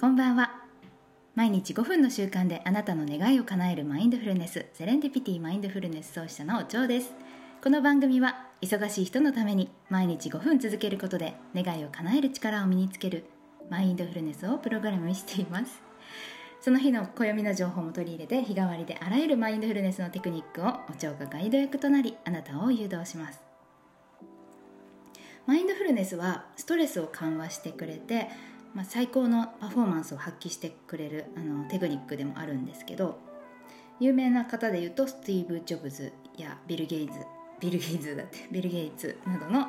[0.00, 0.50] こんばんは。
[1.34, 7.12] 毎日5分の習慣であなたの願いを叶えるマインドフルネスセレンディピティマインドフルネス創始者のお蝶です。
[7.62, 13.26] この番組は忙しい人のために毎日5分続けることで願いを叶える力を身につける
[13.68, 15.82] マインドフルネスをプログラムしています。
[16.62, 23.38] その日の暦の情報も取り入れて日替わりであらゆるマインドフルネスのテクニックをお蝶がガイド役となりあなたを誘導します。
[25.44, 28.28] マインドフルネスはストレスを緩和してくれて
[28.74, 33.18] まあ、最高のパフォーマンスを発揮してくれるあのテクニックでもあるんですけど
[33.98, 37.12] 有名な方でいうとスティーブ・ジョブズやビル・ゲイズ
[37.60, 39.68] ビル・ゲイズだって ビル・ゲイツなどの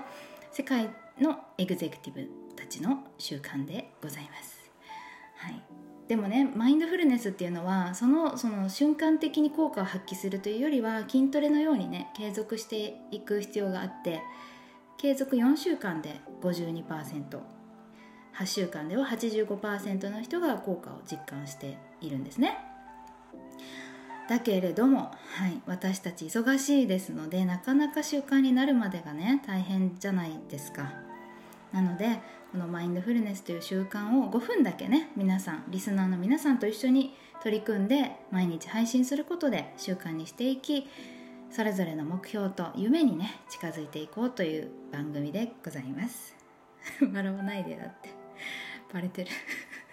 [0.51, 0.89] 世界
[1.19, 4.71] のエグゼクティブたちの習慣でございます、
[5.35, 5.61] はい、
[6.07, 14.21] でもねマインドフルネスっていうのはそのその瞬間的に効果を発揮するというよりは筋トレのようにね継続していく必要があって
[14.97, 17.60] 継続4週間で52%
[18.37, 22.57] 8週間では85%の人が効果を実感しているんですね。
[24.29, 30.93] だけれども、はい、私たち忙しいですのでなかなか習慣になるまでがね大変じゃないですか。
[31.73, 32.19] なので
[32.51, 40.87] このマインドフルネスという習慣を5分だけね皆さんリスナーの皆さんと一緒に取り組んで毎日配信することで習慣にしていき
[41.49, 46.35] それぞれの目標と夢にね近づいていこうという番組でございます。
[47.01, 48.20] 笑わないでだって。
[48.93, 49.31] バレてる。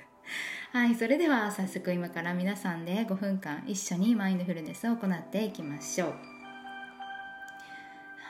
[0.72, 6.10] はいそれでは早速今から皆さんで5分間一緒にマインドフルネスを行っていきましょう。
[6.10, 6.16] は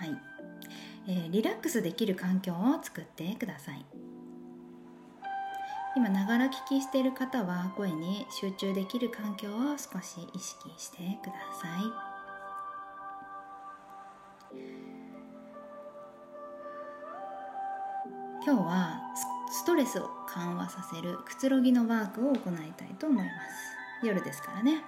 [0.04, 0.16] い、
[1.08, 3.84] えー、リラックスできる環境を作ってください。
[5.96, 11.80] 今ながら聞きしている方は声に集中できる環境を少し意識してください。
[18.46, 19.00] 今日は
[19.50, 24.06] ストレスを緩和させるくつろぎのワークを行いたいと思います。
[24.06, 24.82] 夜ですからね。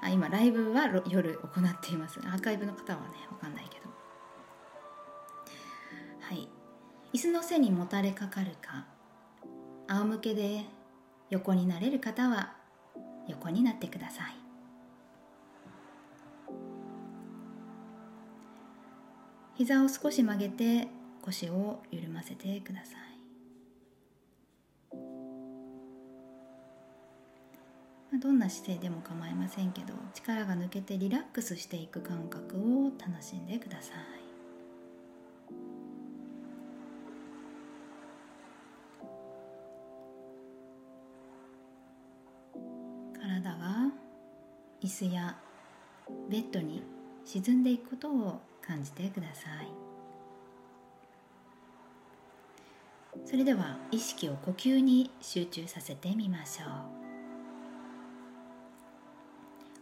[0.00, 3.86] あ今ライブは夜行っていますアーカイブの方はね分かんないけど。
[6.20, 6.48] はい。
[7.12, 8.86] 椅子の背にもたれかかるか
[9.86, 10.64] 仰向けで
[11.30, 12.54] 横になれる方は
[13.28, 14.34] 横になってください。
[19.54, 20.88] 膝を少し曲げて
[21.20, 23.11] 腰を緩ませてください。
[28.22, 33.96] どんな姿勢でも構いませんけど力が抜けてリラックスしていく感覚を楽しんでください。
[43.20, 43.90] 体が
[44.80, 45.36] 椅子や
[46.30, 46.84] ベッドに
[47.24, 49.68] 沈んでいくことを感じてください。
[53.24, 57.01] それでは意識を呼吸に集中させてみましょう。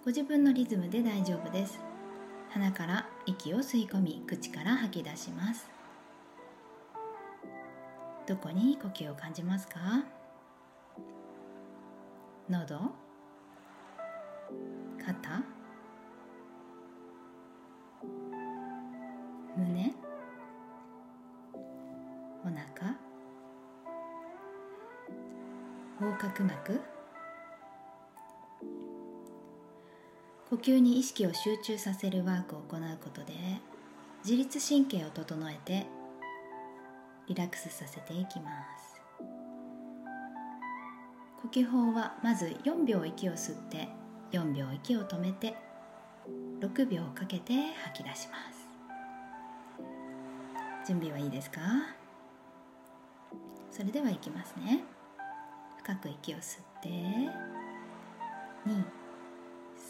[0.03, 1.79] ご自分のリズムで大丈夫です。
[2.49, 5.69] 鼻から息を吸い込み口から吐き出します。
[8.27, 10.03] どこに呼吸を感じますか？
[12.49, 12.81] 喉
[15.05, 15.43] 肩
[19.57, 19.95] 胸
[22.43, 22.97] お腹
[26.01, 26.81] 横隔膜。
[30.51, 33.33] 呼吸に意識を集中させるワークを行うことで
[34.25, 35.87] 自律神経を整えて
[37.29, 39.01] リラックスさせていきます。
[41.43, 43.89] 呼吸法はまず4秒息を吸って
[44.33, 45.55] 4秒息を止めて
[46.61, 47.53] 6秒かけて
[47.85, 48.69] 吐き出します。
[50.85, 51.61] 準備はいいですか？
[53.71, 54.83] それではいきますね。
[55.79, 56.91] 深く息を吸って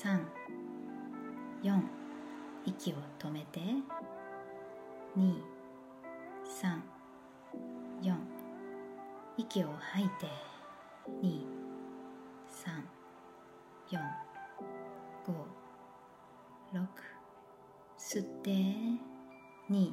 [0.02, 1.82] 34
[2.64, 3.60] 息を止めて。
[5.14, 6.80] 234
[9.36, 10.26] 息を吐いて。
[11.22, 11.36] 234
[15.26, 15.34] 5
[16.72, 16.86] 6
[17.98, 18.50] 吸って。
[19.70, 19.92] 2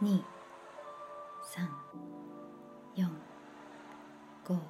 [0.00, 0.22] 2
[2.94, 3.08] 345
[4.46, 4.60] 6も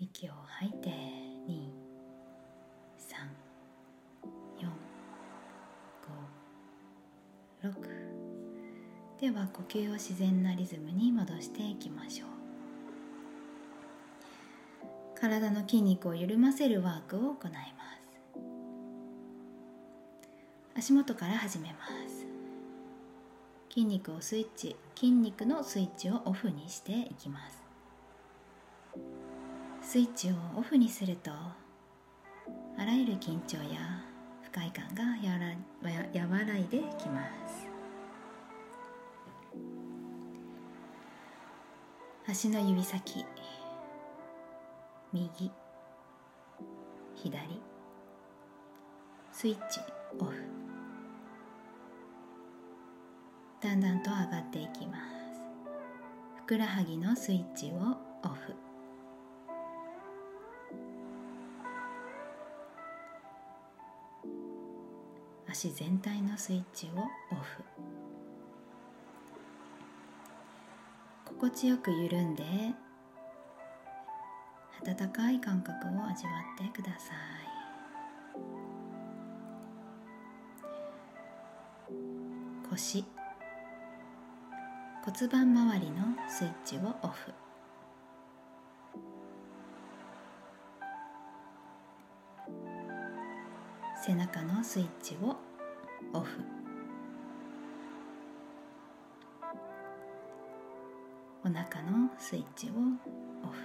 [0.00, 1.15] 息を吐いて。
[9.26, 12.28] では呼吸を自然なリズムに戻していきましょう。
[15.20, 17.58] 体の筋肉を緩ませるワークを行いま
[20.76, 20.78] す。
[20.78, 22.24] 足元から始めます。
[23.68, 27.60] 筋肉をスイッチ筋肉のスイッチをオフにしていきます。
[29.82, 31.54] スイッチをオフにするとあ
[32.78, 34.04] らゆる緊張や
[34.42, 35.52] 不快感がやら
[35.82, 37.65] 和らいできます。
[42.28, 43.24] 足の指先。
[45.12, 45.52] 右。
[47.14, 47.60] 左。
[49.30, 49.78] スイッチ
[50.18, 50.32] オフ。
[53.60, 55.40] だんだんと上がっていきます。
[56.38, 58.56] ふくらはぎのスイッチをオフ。
[65.48, 66.98] 足全体のスイッチを
[67.30, 67.62] オフ。
[71.38, 72.42] 心地よく緩んで
[74.86, 77.16] 温かい感覚を味わってください。
[82.70, 83.04] 腰。
[85.04, 85.96] 骨盤周りの
[86.26, 87.32] スイッチをオフ。
[94.02, 95.36] 背中のスイッチを
[96.14, 96.55] オフ。
[101.46, 103.56] お腹のスイッチをオフ。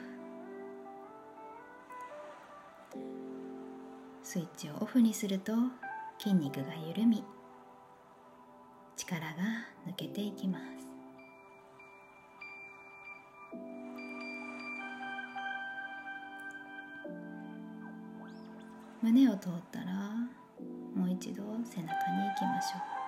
[4.22, 5.52] スイッチをオフにすると
[6.20, 7.24] 筋肉が緩み
[8.96, 9.26] 力が
[9.88, 10.64] 抜けていきます。
[19.02, 19.86] 胸を通ったら
[20.96, 23.01] もう一度背中に行きましょう。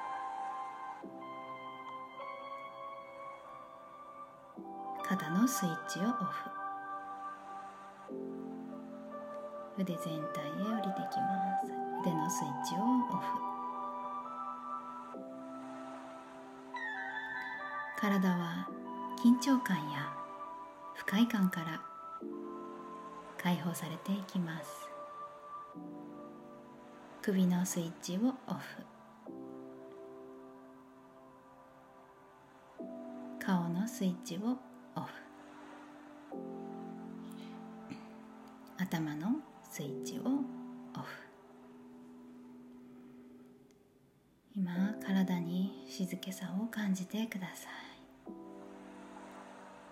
[5.15, 6.50] 肩のスイッチをオフ。
[9.77, 11.71] 腕全体へ降りてきます。
[12.01, 13.24] 腕のスイッチをオフ。
[18.00, 18.68] 体は
[19.24, 20.12] 緊張感や
[20.95, 21.80] 不快感から
[23.38, 24.89] 解放されていきます。
[27.21, 28.81] 首のスイッチをオフ。
[33.39, 34.57] 顔のスイッチを
[34.95, 35.07] オフ。
[38.77, 41.23] 頭のスイッチをオフ。
[44.55, 47.73] 今体に静けさを感じてください。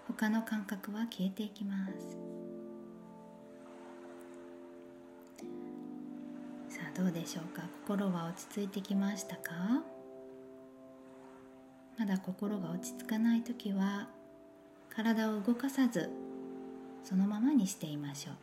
[0.08, 2.18] 他の感覚は消えていきます。
[6.70, 7.64] さあどうでしょうか？
[7.88, 9.82] 心は落ち着いてきましたか？
[11.98, 14.10] まだ心が落ち着かない時は
[14.94, 16.12] 体を動かさず
[17.04, 18.36] そのままにしていましょう。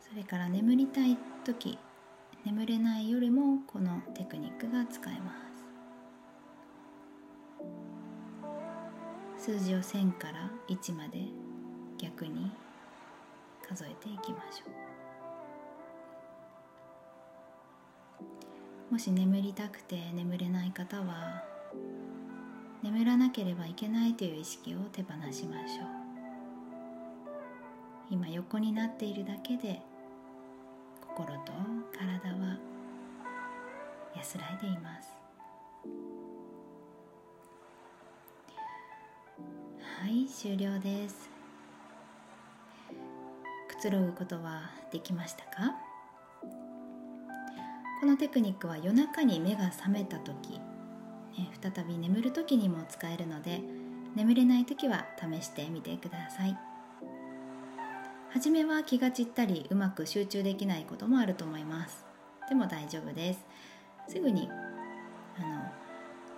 [0.00, 1.78] それから眠りたい時
[2.44, 5.34] 眠れない夜もこのテクニックが使えま
[9.38, 9.44] す。
[9.52, 11.18] 数字を1000から1まで
[11.98, 12.50] 逆に
[13.68, 14.70] 数えていきましょ
[18.88, 18.92] う。
[18.92, 21.59] もし眠りたくて眠れない方は
[22.92, 25.86] 眠らなければいけないという意識を手放しましょう。
[28.10, 29.80] 今横になっているだけで
[31.00, 31.52] 心と
[31.96, 32.58] 体は
[34.16, 35.08] 安らいでいます。
[40.02, 41.30] はい終了です。
[43.68, 45.76] くつろぐことはできましたか？
[48.00, 50.60] このテクニックは夜中に目が覚めた時、
[51.38, 53.60] ね、再び眠る時にも使えるので
[54.14, 56.58] 眠れない時は試してみてください。
[58.32, 62.04] 初めは気が散ったりうまく集中できないこともあると思います。
[62.48, 63.44] でも大丈夫です。
[64.08, 64.48] すぐに
[65.38, 65.72] あの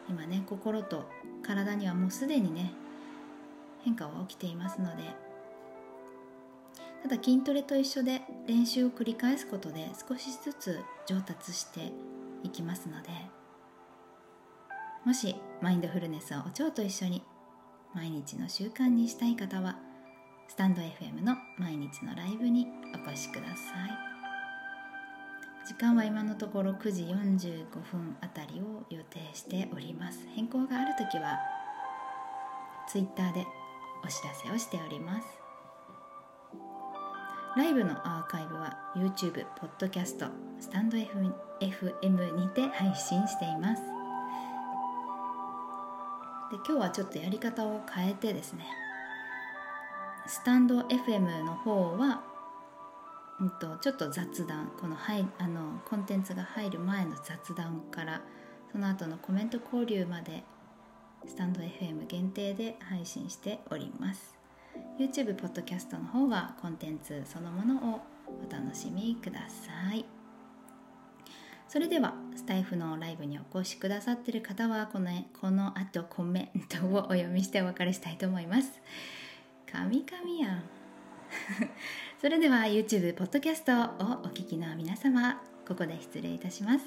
[0.09, 1.09] 今ね心と
[1.43, 2.73] 体にはもうすでにね
[3.83, 5.03] 変化は起きていますので
[7.03, 11.93] ただ筋トレと一緒で練習を繰り返すことで少しずつ上達して
[12.45, 13.09] いきますので
[15.05, 17.23] もしマインドフルネスをお蝶と一緒に
[17.93, 19.77] 毎日の習慣にしたい方は
[20.47, 24.13] スタンド FM の毎日のライブにお越しください。
[25.67, 30.21] 時間は今のところ9時45分あたりを予定しております。
[30.35, 31.39] 変更がある時は
[32.89, 33.47] Twitter で
[34.05, 35.27] お知らせをしております。
[37.57, 40.27] ライブのアーカイブは YouTube、ポッドキャスト、
[40.61, 44.02] スタンド FM にて配信しています。
[46.53, 48.67] で今日はちょっとやり方を変えてですね。
[50.27, 52.23] スタンド FM の方は、
[53.41, 58.21] うんと、ちょっと雑談このはいあのコンテンツが入る前の雑談から
[58.71, 60.45] その後のコメント交流まで
[61.27, 64.37] スタンド FM 限定で配信しております。
[65.01, 68.01] YouTube ポッドキャストの方はコンテンツそのものを
[68.47, 70.22] お楽しみください。
[71.73, 75.09] それではスタイフのライブにお越しくださっている方はこの
[75.41, 78.79] この後コメントをお読みしてお別れしたいと思います。
[79.73, 80.65] 神々やん。
[82.21, 83.85] それでは YouTube ポッドキャストをお
[84.27, 86.85] 聞きの皆様ここで失礼いたします。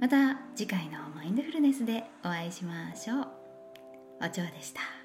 [0.00, 3.28] また次回のマインドフルネスでお会いしましょう。
[4.22, 5.03] お蝶でした。